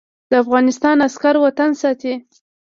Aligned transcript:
د 0.29 0.33
افغانستان 0.43 0.97
عسکر 1.07 1.35
وطن 1.43 1.71
ساتي 1.81 2.13